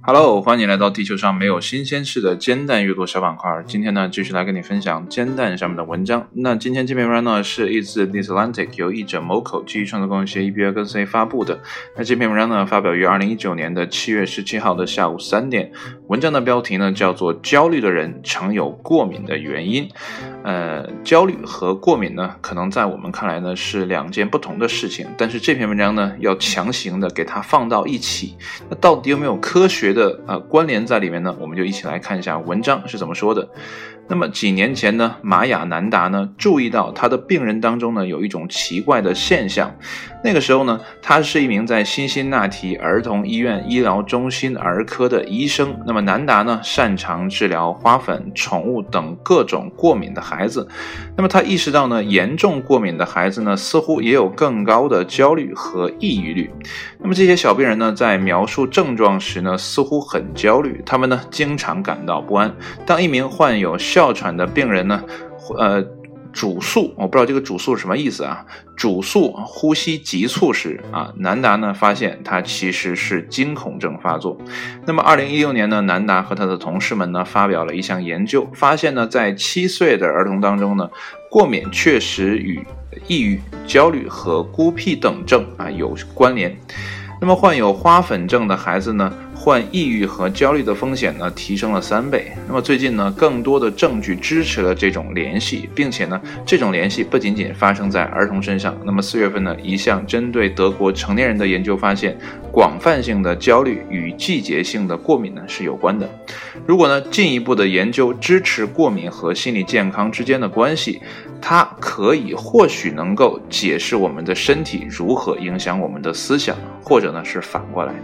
[0.00, 3.62] Hello，欢迎来到地球上没有新鲜事的煎蛋阅读小板块。
[3.66, 6.28] 今天呢，继续来跟你分享煎蛋上面的文章。
[6.32, 11.60] 那今天这篇文章呢，是一自 The Atlantic 由译者 Moco 基于创作公司 EBA 跟 C 发布的。
[11.96, 15.72] 那这篇文章呢，发表于二零一九年的七月十七号的下午三点。
[16.08, 19.84] 文章的标题呢，叫做《焦虑的人常有过敏的原因》。
[20.42, 28.34] 呃，焦虑和过敏呢，可能在我们看来呢是两件不同的事情，但是这篇文章呢，要强行的给它放到一起。
[28.70, 31.36] 那到底有没有科学的呃关联在里面呢？
[31.38, 33.46] 我们就一起来看一下文章是怎么说的。
[34.08, 39.74] 那么几年前呢，玛雅南达呢注意到他的病人当中呢有一种奇怪的现象。
[40.24, 45.78] 那个时候呢，他是一名在辛辛那提儿童医院医疗中心儿科的医生。
[45.86, 50.66] 那么南达呢擅长治疗花粉、宠物等各种过敏的孩子。
[51.16, 56.50] 那么他意识到呢，严重过敏的孩子呢似乎也有更高的焦虑和抑郁率。
[56.98, 62.52] 那么这些小病人呢在描述症状时呢似乎很焦虑，他们呢经常感到不安。
[62.84, 65.02] 当一名患有哮喘的病人呢，
[65.58, 65.84] 呃，
[66.32, 68.46] 主诉，我不知道这个主诉是什么意思啊？
[68.76, 74.38] 主诉呼吸急促时啊，南达呢发现他其实是惊恐症发作。
[74.86, 80.88] 那么，二零一六年呢，南达和他的同事们呢发表了一项研究，发现呢，在七岁的儿童当中呢，
[81.28, 82.64] 过敏确实与
[83.08, 86.56] 抑郁、焦虑和孤僻等症啊有关联。
[87.20, 89.12] 那么，患有花粉症的孩子呢？
[89.40, 92.32] 患抑郁和焦虑的风险呢提升了三倍。
[92.48, 98.76] 那么最近呢，更多的证据支持了这种联系，并且呢，这种联系不仅仅发生在儿童身上。
[98.84, 102.18] 那么四月份呢，一项针对德国成年人的研究发现，
[102.50, 106.10] 广泛性的焦虑与季节性的过敏呢是有关的。
[106.66, 111.00] 如果呢，进一步的研究支持过敏和心理健康之间的关系，
[111.40, 117.94] 它可以或许能够解释我们的身体如何影响我们的思想，或者呢是反过来。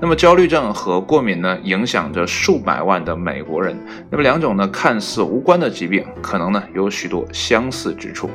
[0.00, 0.69] 那么焦虑症。
[0.72, 3.76] 和过敏呢，影响着数百万的美国人。
[4.10, 8.30] 那么两种呢看似无关的疾病，可能呢有许多相似之处。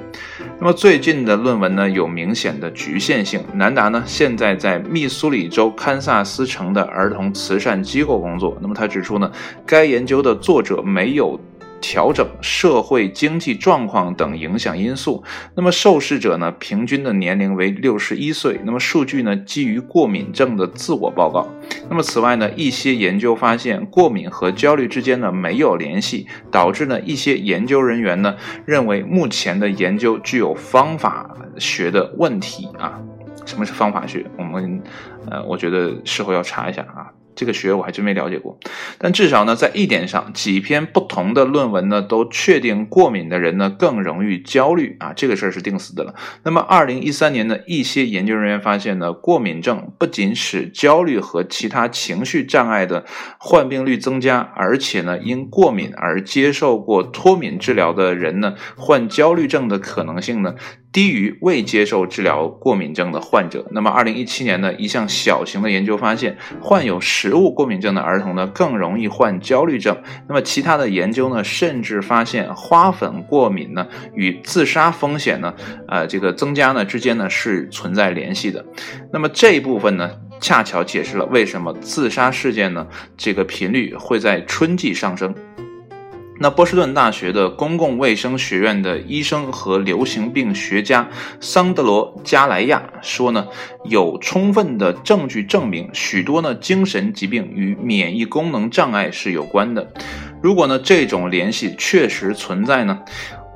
[0.59, 3.43] 那么最近的论文呢有明显的局限性。
[3.53, 8.57] 南达呢现在在密苏里州堪萨斯城的儿童慈善机构工作。
[8.61, 9.31] 那么他指出呢，
[9.65, 11.39] 该研究的作者没有。
[11.87, 15.23] 调整社会经济状况等影响因素。
[15.55, 18.59] 那么受试者呢，平均的年龄为六十一岁。
[18.65, 21.47] 那么数据呢，基于过敏症的自我报告。
[21.87, 28.35] 那么此外呢，一些研究发现过敏和焦虑之间呢没有联系，导致呢一些研究人员呢
[28.65, 32.99] 认为目前的研究具有方法学的问题啊。
[33.45, 34.25] 什么是方法学？
[34.39, 34.81] 我们
[35.29, 37.13] 呃，我觉得事后要查一下啊。
[37.35, 38.57] 这个学我还真没了解过，
[38.97, 46.15] 但至少呢，在一点上，几篇不同的论文呢，都确定过敏的人呢更容易焦虑啊，这个事儿是定死的了。
[46.43, 53.05] 那么，二零一三年呢，一些研究人员发现呢，过敏症不仅使焦虑和其他情绪障碍的
[53.37, 60.55] 患病率增加，而且呢，因过敏而接受过脱敏治疗的人呢，患焦虑症的可能性呢。
[60.95, 63.67] 低于未接受治疗过敏症的患者。
[63.71, 69.93] 那么，二零一七年呢，一项小型的研究发现，患有食物过敏症的儿童呢，更容易患焦虑症。
[70.29, 75.53] 那么，其他的研究呢，甚至发现花粉过敏呢，与自杀风险呢，
[75.89, 78.63] 呃，这个增加呢之间呢是存在联系的。
[79.11, 85.35] 那么这一部分呢，恰巧解释了为什么自杀事件呢，这个频率会在春季上升。
[86.37, 91.07] 那波士顿大学的公共卫生学院的医生和流行病学家
[91.39, 93.47] 桑德罗·加莱亚说呢，
[93.85, 99.93] 有充分的证据证明许多呢精神疾病与免疫功能障碍是有关的。
[100.41, 102.99] 如果呢这种联系确实存在呢？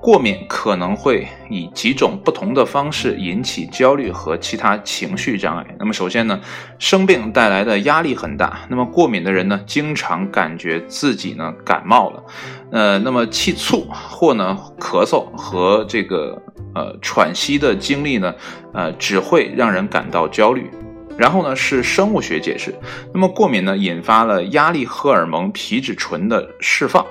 [0.02, 5.76] 过敏可能会以几种不同的方式引起焦虑和其他情绪障碍。
[5.78, 6.40] 那么，首先呢，
[6.78, 8.62] 生病带来的压力很大。
[8.70, 12.24] 那么，过敏的人呢，经常感觉自己呢感冒了，
[12.72, 16.42] 呃，那么气促或呢咳嗽和这个
[16.74, 18.34] 呃喘息的经历呢，
[18.74, 20.72] 呃，只会让人感到焦虑。
[21.18, 22.74] 然后呢，是生物学解释。
[23.14, 27.06] 那么，过敏呢，引发了压力荷尔蒙皮质醇的释放。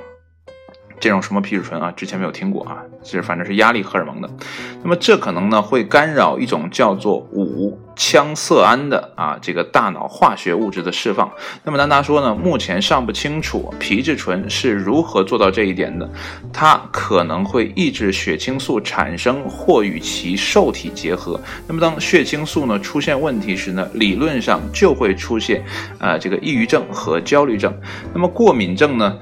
[1.01, 4.29] 这种什么皮质醇啊，之前没有听过啊，是反正是压力荷尔蒙的。
[4.83, 11.31] 那么这可能呢会干扰一种叫做五羟色胺的啊这个大脑化学物质的释放。
[11.65, 16.09] 那么南达说呢，目前尚不清楚皮质醇是如何做到这一点的。
[16.53, 21.41] 它可能会抑制血清素产生或与其受体结合。
[21.67, 25.65] 那么当血清素呢出现问题时呢，理论上就会出现
[25.99, 27.73] 啊这个抑郁症和焦虑症。
[28.13, 29.17] 那么过敏症呢？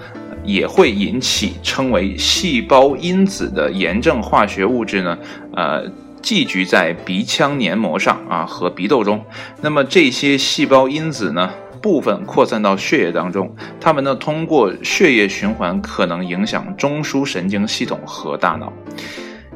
[0.47, 5.19] 也会引起称为细胞因子的炎症化学物质呢，
[5.55, 5.83] 呃，
[6.23, 9.23] 寄居在鼻腔黏膜上啊和鼻窦中。
[9.61, 11.51] 那么这些细胞因子呢，
[11.83, 18.73] 部分扩散到血液当中，它们呢通过血液循环可能影响中枢神经系统和大脑。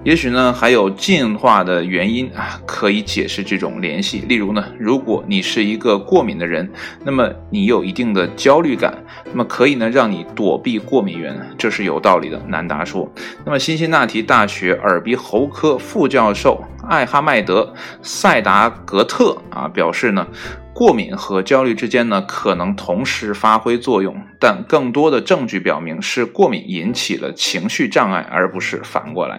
[0.02, 4.20] 也许呢，还有进化的原因啊，可以解释这种联系。
[4.26, 6.67] 例如呢，如果你是一个过敏的人，
[7.05, 12.41] 那么你有一定的焦虑感，那么可以呢让你躲避过敏源，这是有道理的。
[12.49, 13.06] 难达说。
[13.44, 17.62] 那么，辛辛那提大学耳鼻喉科副教授艾哈迈德·
[18.03, 20.27] 塞达格特啊表示呢。
[20.73, 29.38] 过敏和焦虑之间呢，可能同时发挥作用，但更多的证据表明是过敏引起了情绪障碍，而不是反过来。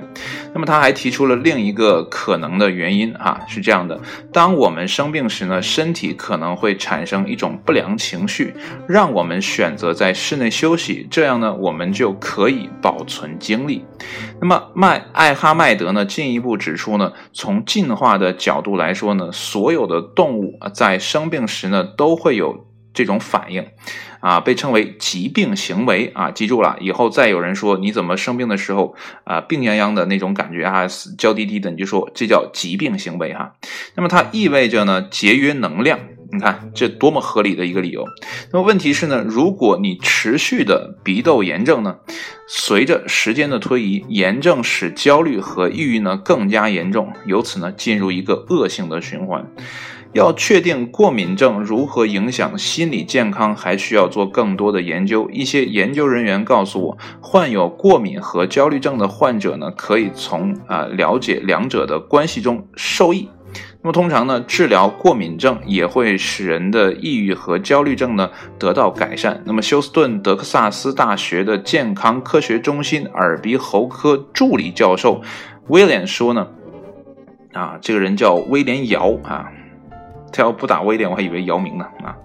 [0.53, 3.99] 那么他还提出了另一个可能的原因，哈，是这样的：
[4.31, 8.53] 当我们生病时呢，身体可能会产生一种不良情绪，
[8.87, 13.83] 让我们选择在室内休息，这样呢，我们就可以保存精力。
[14.39, 23.65] 那么麦艾哈迈德呢，进一步指出呢，从进化的角度来说呢，所有的动物在生病时呢，都会有这种反应，
[24.19, 30.85] 啊，被称为疾病行为啊，记住了，以后再有人说你怎么生病的时候啊，病殃殃的那种感觉啊，
[31.17, 33.53] 娇滴滴的，你就说这叫疾病行为哈。
[33.95, 35.99] 那么它意味着呢，节约能量。
[36.33, 38.05] 你看这多么合理的一个理由。
[38.51, 41.97] 那么问题是呢，如果你持续的鼻窦炎症呢，
[42.47, 49.45] 随着时间的推移，炎症使焦虑和抑郁呢更加严重，由此呢进入一个恶性的循环。
[50.13, 55.29] 要确定过敏症如何影响心理健康，还需要做更多的研究。
[55.31, 63.29] 一些研究人员告诉我，患有过敏和焦虑症的患者呢，可以从啊了解两者的关系中受益。
[63.83, 68.29] 那么通常呢，治疗过敏症也会使人的抑郁和焦虑症呢
[68.59, 69.41] 得到改善。
[69.45, 75.21] 那么休斯顿德克萨斯大学的健康科学中心耳鼻喉科助理教授
[75.67, 76.47] 威廉说呢，
[77.53, 79.47] 啊，这个人叫威廉姚啊。
[80.33, 82.15] 他要不打威廉，我还以为姚明呢啊！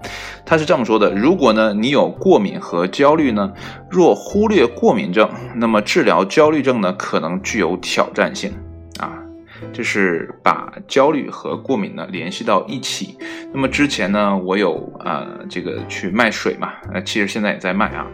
[0.45, 3.53] 他是这么说的：如果呢你有过敏和焦虑呢，
[3.91, 8.53] 若忽略过敏症，那么治疗焦虑症呢可能具有挑战性。
[9.73, 13.17] 这是把焦虑和过敏呢联系到一起。
[13.53, 18.07] 那么之前呢，我有呃这个去卖水嘛，呃其实现在也在卖啊，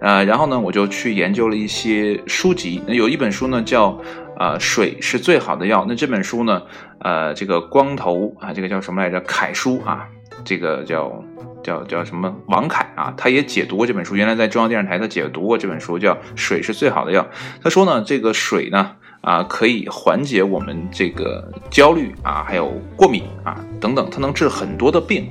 [0.00, 4.00] 呃然后呢我就去研究了一些书籍，有一本书呢叫。
[4.38, 5.86] 啊，水是最好的药。
[5.88, 6.60] 那这本书呢？
[6.98, 9.18] 呃，这个光头啊，这个叫什么来着？
[9.22, 10.06] 凯叔啊，
[10.44, 11.24] 这个叫
[11.62, 12.36] 叫叫什么？
[12.48, 14.14] 王凯啊，他也解读过这本书。
[14.14, 17.22] 原来在中央电视台，他解读过这本书，叫《水是最好的药》。
[17.62, 18.96] 他说呢，这个水呢，
[19.26, 25.28] 啊，可以缓解我们这个焦虑啊，还有过敏啊等等，它能治很多的病。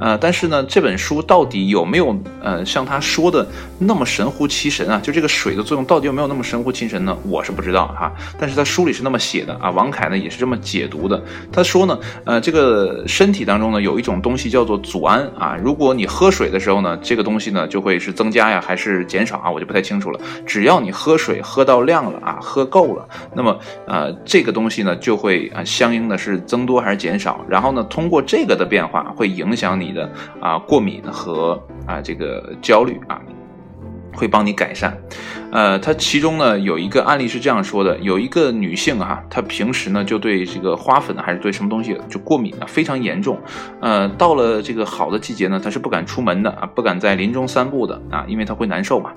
[0.00, 3.46] 呃，但是呢，这本书到底有没有呃像他说的
[3.78, 5.00] 那么神乎其神啊？
[5.02, 7.16] 就这个水的作用到底有没有那么神乎其神呢？
[7.28, 8.12] 我是不知道哈。
[8.38, 11.22] 但是他书里是那么写的啊，王凯呢也是这么解读的。
[11.52, 19.50] 他说呢，呃，这个身体当中呢有一种东西叫做组胺啊，如果你喝水的时候呢，这个东西呢就会是增加呀还是减少啊？
[19.50, 20.20] 我就不太清楚了。
[20.44, 23.56] 只要你喝水喝到量了啊，喝够了，那么
[23.86, 27.40] 呃这个东西呢就会啊相应的是增多还是减少？
[27.48, 29.83] 然后呢通过这个的变化会影响你。
[29.84, 30.10] 你的
[30.40, 33.20] 啊过敏和啊这个焦虑啊，
[34.14, 34.96] 会帮你改善。
[35.52, 43.38] 呃，它其中呢有一个案例是这样说的：有一个女性哈，她平时呢就对这个花粉还是对什么东西就过敏啊，非常严重。
[43.80, 49.12] 呃，到了这个好的季节呢，她是不敢出门的啊，不敢在林中散步的啊，因为她会难受嘛。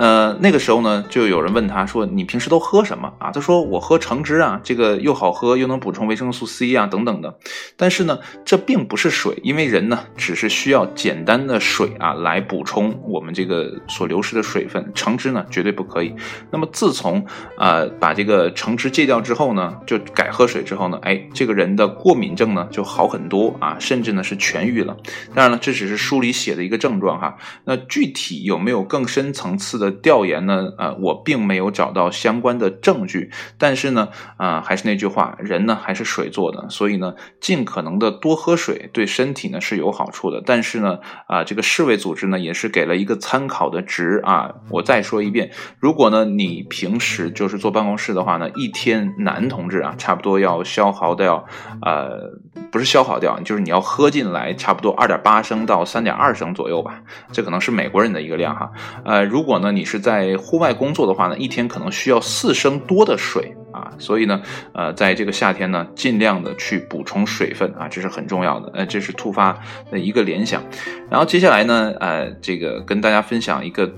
[0.00, 7.38] 呃，那个时候呢，就有人问他说：“你平时都喝什么啊？”他说：“我喝橙汁啊，这个又好喝，又能补充维生素 C 啊，等等的。
[7.76, 14.90] 但是呢，这并不是水，因为人呢只是需要简单的水啊来补充我们这个所流失的水分。
[14.94, 16.14] 橙汁呢绝对不可以。
[16.50, 17.22] 那么自从
[17.58, 24.96] 啊把这个橙汁戒掉之后呢，就改喝水之后呢，哎，这个人的过敏症呢就好很多啊，甚至呢是痊愈了。
[25.34, 27.36] 当然了，这只是书里写的一个症状哈。
[27.66, 29.89] 那具体有没有更深层次的？
[29.90, 40.42] 调研呢，呃，我并没有找到相关的证据，但是呢，啊，还是那句话，人呢还是水做的，所以呢，尽可能的多喝水，对身体呢是有好处的。
[40.44, 44.54] 但是呢，啊，这个世卫组织呢也是给了一个参考的值啊。
[44.70, 51.44] 我再说一遍，如果呢你平时就是坐办公室的话呢，一天男同志啊，差不多要消耗掉，
[51.82, 52.30] 呃，
[52.70, 58.70] 不是消耗掉，就是你要喝进来差不多二点八升到三点二升左右吧，这可能是美国人的一个量哈。
[59.04, 59.84] 呃，如果呢你。
[59.90, 64.40] 是在户外工作的话呢，一天可能需要四升多的水啊，所以呢，
[64.72, 68.70] 呃，在这个夏天呢，尽量的去补充水分啊，这是很重要的。
[68.72, 69.58] 呃，这是突发
[69.90, 70.62] 的一个联想。
[71.10, 73.92] 然后接下来呢，呃，这个跟大家分享一个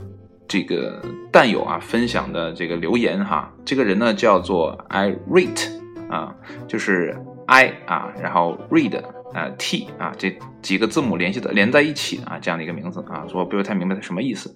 [0.48, 0.98] 这个
[1.30, 5.68] 弹友啊分享的这个留言哈，这个人呢叫做 I rate
[6.08, 6.34] 啊，
[6.66, 7.14] 就是
[7.44, 8.98] I 啊，然后 read
[9.34, 14.54] 啊 T 啊这几个字母联系的连在一起啊这样的一个名字啊，我不太明白它什么意思。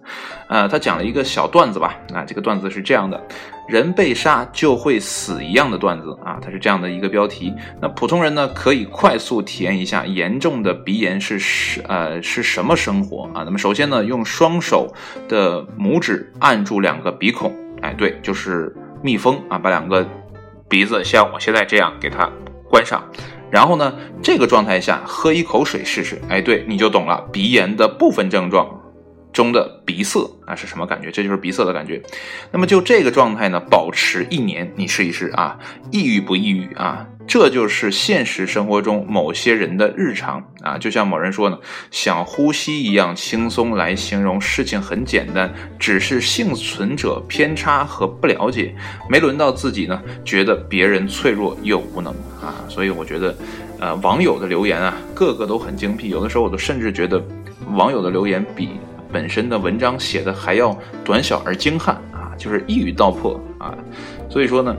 [0.48, 3.20] 呃，他讲了一个小段子吧，啊，这个段子是这样的：
[3.68, 7.52] 人被杀就会死一样的段子啊，它是这样的一个标题。
[7.80, 13.42] 那普通人呢可以快速体验一下严重的鼻炎是是呃是什么生活啊？
[13.44, 14.92] 那么首先呢，用双手
[15.28, 20.06] 的拇指按住两个鼻孔，哎，对，就是密封啊，把两个。
[20.68, 22.28] 鼻子像我现在这样给它
[22.68, 23.00] 关上，
[23.56, 28.75] 然后呢，这个状态下喝一口水试试，哎，对，你就懂了鼻炎的部分症状
[29.36, 31.10] 中的鼻塞啊是什么感觉？
[31.10, 32.02] 这就是鼻塞的感觉。
[32.50, 35.58] 那么就这个状态呢，保持一年，你试一试啊，
[35.92, 37.06] 抑郁不抑郁啊？
[37.28, 41.58] 这就是现实生活中某些人的日常啊，就像某人说呢，
[41.90, 48.74] 想呼吸一样轻松来形容事情很简单，只是幸存者偏差和不了解，
[49.10, 53.36] 没轮到自己呢，觉得别人脆弱又无能啊，所以我觉得，
[53.80, 57.20] 呃，网友的留言啊，个个都很精辟，有的时候我都甚至觉得，
[57.74, 58.78] 网友的留言比
[59.12, 63.74] 本身的文章写的还要短小而精悍啊，就是一语道破啊，
[64.28, 64.76] 所以说呢。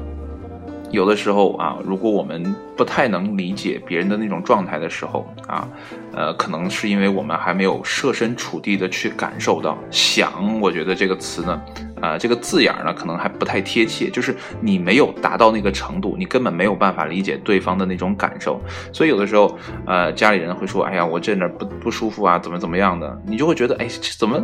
[0.89, 5.67] 有的时候啊，如果我们不太能理解别人的那种状态的时候啊，
[6.13, 9.77] 呃，可能是因为我们还没有设身处地的去感受到。
[9.91, 11.61] 想，我觉得这个词呢，
[12.01, 14.09] 呃，这个字眼呢，可能还不太贴切。
[14.09, 18.61] 就是你没有达到那个程度，你根本没有办法理解对方的那种感受。
[18.91, 24.41] 所以有的时候，呃，家里人会说：“哎呀，我这哪不不舒服啊，怎么怎么样的？”你就会觉得：“哎，这怎么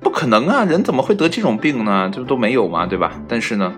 [0.00, 0.64] 不可能啊？
[0.64, 2.10] 人怎么会得这种病呢？
[2.12, 3.72] 这不都没有嘛，对吧？”但是呢。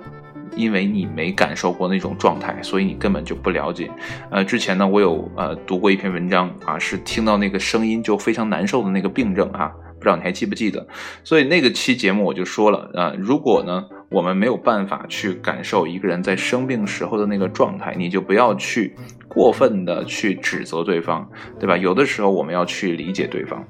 [0.56, 3.88] 因为你没感受过那种状态，所以你根本就不了解。
[4.28, 10.86] 呃，之前呢，我有呃读过一篇文章啊，是听到那个声音就非常难受的那个病症啊，不知道你还记不记得？
[11.24, 18.94] 所以那个期节目我就说了啊，如果呢我们没有办法去感受一个人在生病时候的那个状态，你就不要去
[19.28, 21.28] 过分的去指责对方，
[21.58, 21.76] 对吧？
[21.76, 23.62] 有的时候我们要去理解对方。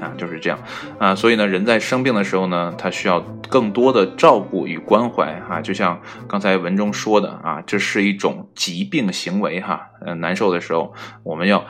[0.00, 0.58] 啊，就是这样，
[0.98, 11.64] 啊，所以呢，人在生病的时候呢，他需要更多的照顾与关怀，哈，就像刚才文中说的，啊，这是一种疾病行为，哈，呃，难受的时候，我们要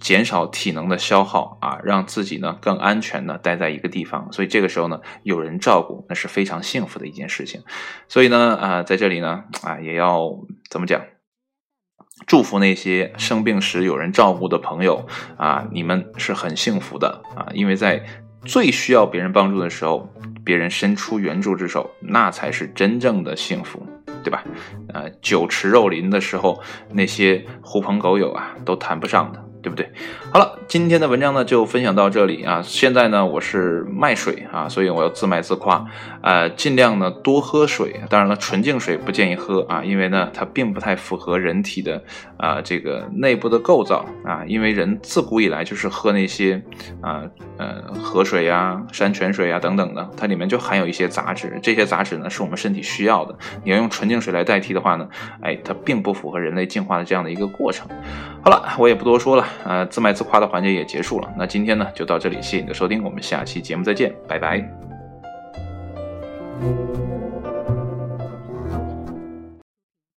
[0.00, 7.62] 减少体能的消耗，啊，让自己呢更安全的待在一个地方，所以这个时候呢，有人照顾，那是非常幸福的一件事情，
[8.08, 10.30] 所以呢，啊，在这里呢，啊，也要
[10.70, 11.00] 怎么讲？
[12.26, 18.04] 祝福那些生病时有人照顾的朋友啊，你们是很幸福的啊，因为在
[18.44, 20.12] 最需要别人帮助的时候，
[20.44, 23.86] 别人伸出援助之手，那才是真正的幸福，
[24.24, 24.42] 对吧？
[24.92, 26.60] 呃，酒池肉林的时候，
[26.90, 29.44] 那些狐朋狗友啊，都谈不上的。
[29.62, 29.88] 对不对？
[30.32, 32.60] 好了，今天的文章呢就分享到这里啊。
[32.62, 35.86] 现在呢我是卖水啊，所以我要自卖自夸，
[36.20, 38.00] 呃，尽量呢多喝水。
[38.10, 42.02] 当然了，纯净水不建议喝啊，因为呢它并不太符合人体的
[42.36, 44.42] 啊这个内部的构造啊。
[44.46, 46.60] 因为人自古以来就是喝那些
[47.00, 47.22] 啊
[47.58, 51.60] 呃河水呀、山泉水呀等等的，它里面就含有一些杂质。
[51.62, 53.36] 这些杂质呢是我们身体需要的。
[53.62, 55.08] 你要用纯净水来代替的话呢，
[55.40, 57.86] 哎，它并不符合人类进化的这样的一个过程。
[58.42, 59.46] 好了，我也不多说了。
[59.64, 61.32] 呃，自卖自夸的环节也结束了。
[61.36, 64.68] 那今天呢，就到这里，谢谢你的收听，我们下期节目再见，拜拜。